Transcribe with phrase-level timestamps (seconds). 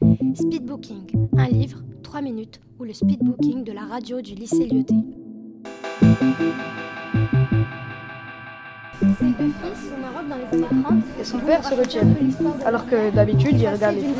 [0.00, 4.94] Speedbooking, un livre, 3 minutes, ou le speedbooking de la radio du lycée Lyoté.
[11.20, 12.06] Et son père se retient.
[12.64, 14.14] Alors que d'habitude, il regarde les films.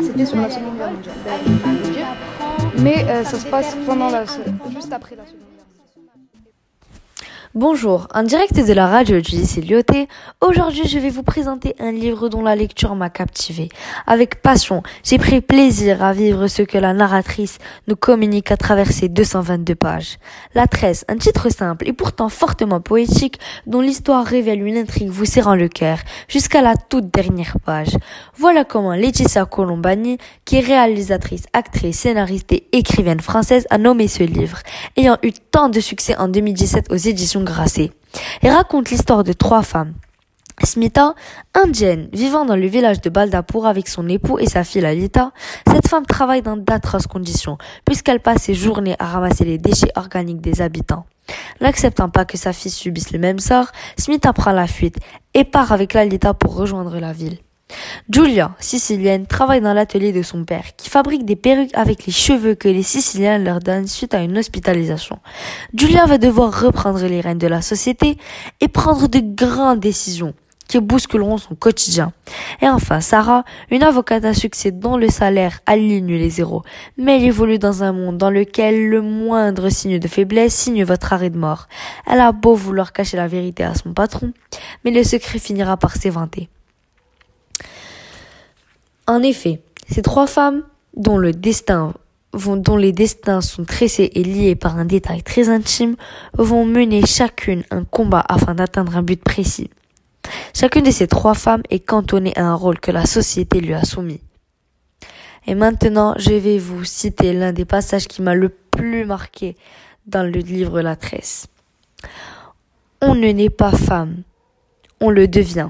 [0.00, 1.14] C'était sur la Seconde Guerre mondiale.
[2.78, 4.24] Mais euh, ça se passe pendant la,
[4.70, 5.53] juste après la Seconde Guerre.
[7.56, 10.08] Bonjour, en direct de la radio lycée Lyoté,
[10.40, 13.68] aujourd'hui je vais vous présenter un livre dont la lecture m'a captivé.
[14.08, 18.90] Avec passion, j'ai pris plaisir à vivre ce que la narratrice nous communique à travers
[18.90, 20.18] ses 222 pages.
[20.56, 25.24] La Tresse, un titre simple et pourtant fortement poétique dont l'histoire révèle une intrigue vous
[25.24, 27.96] serrant le cœur jusqu'à la toute dernière page.
[28.36, 34.24] Voilà comment Laetitia Colombani, qui est réalisatrice, actrice, scénariste et écrivaine française, a nommé ce
[34.24, 34.58] livre,
[34.96, 37.43] ayant eu tant de succès en 2017 aux éditions
[38.42, 39.94] Et raconte l'histoire de trois femmes.
[40.62, 41.14] Smita,
[41.52, 45.32] indienne, vivant dans le village de Baldapur avec son époux et sa fille Lalita,
[45.66, 50.40] cette femme travaille dans d'atroces conditions, puisqu'elle passe ses journées à ramasser les déchets organiques
[50.40, 51.06] des habitants.
[51.60, 54.98] N'acceptant pas que sa fille subisse le même sort, Smita prend la fuite
[55.34, 57.38] et part avec Lalita pour rejoindre la ville.
[58.12, 62.54] Julia, sicilienne, travaille dans l'atelier de son père, qui fabrique des perruques avec les cheveux
[62.54, 65.20] que les Siciliens leur donnent suite à une hospitalisation.
[65.74, 68.18] Julia va devoir reprendre les rênes de la société
[68.60, 70.34] et prendre de grandes décisions
[70.68, 72.12] qui bousculeront son quotidien.
[72.60, 76.62] Et enfin, Sarah, une avocate à succès dont le salaire aligne les zéros,
[76.98, 81.14] mais elle évolue dans un monde dans lequel le moindre signe de faiblesse signe votre
[81.14, 81.68] arrêt de mort.
[82.06, 84.32] Elle a beau vouloir cacher la vérité à son patron,
[84.84, 86.50] mais le secret finira par s'éventer.
[89.06, 90.62] En effet, ces trois femmes,
[90.96, 91.94] dont le destin
[92.34, 95.96] dont les destins sont tressés et liés par un détail très intime,
[96.36, 99.70] vont mener chacune un combat afin d'atteindre un but précis.
[100.54, 103.84] Chacune de ces trois femmes est cantonnée à un rôle que la société lui a
[103.84, 104.20] soumis.
[105.46, 109.56] Et maintenant, je vais vous citer l'un des passages qui m'a le plus marqué
[110.06, 111.46] dans le livre La Tresse.
[113.02, 114.22] On ne naît pas femme,
[115.00, 115.68] on le devient.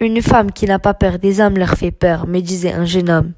[0.00, 3.10] Une femme qui n'a pas peur des âmes leur fait peur, me disait un jeune
[3.10, 3.32] homme.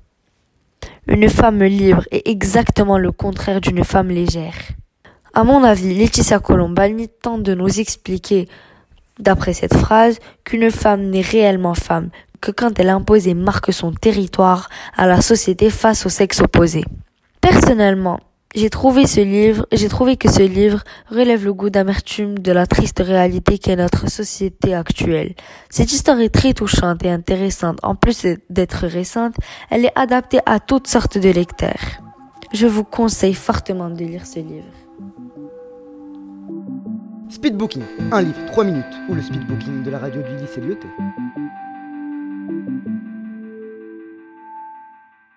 [1.07, 4.55] Une femme libre est exactement le contraire d'une femme légère.
[5.33, 8.47] À mon avis, Laetitia Colombani tente de nous expliquer,
[9.19, 12.11] d'après cette phrase, qu'une femme n'est réellement femme
[12.43, 16.85] que quand elle impose et marque son territoire à la société face au sexe opposé.
[17.41, 18.21] Personnellement,
[18.55, 22.67] j'ai trouvé ce livre, j'ai trouvé que ce livre relève le goût d'amertume de la
[22.67, 25.35] triste réalité qu'est notre société actuelle.
[25.69, 27.79] Cette histoire est très touchante et intéressante.
[27.85, 29.37] En plus d'être récente,
[29.71, 32.03] elle est adaptée à toutes sortes de lecteurs.
[32.53, 34.67] Je vous conseille fortement de lire ce livre.
[37.29, 40.89] Speedbooking, un livre, 3 minutes, ou le speedbooking de la radio du lycée Lyoté.